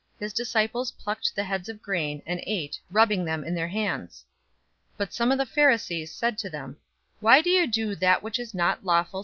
[0.19, 4.25] His disciples plucked the heads of grain, and ate, rubbing them in their hands.
[4.93, 6.77] 006:002 But some of the Pharisees said to them,
[7.19, 9.19] "Why do you do that which is not lawful to do on the Sabbath day?"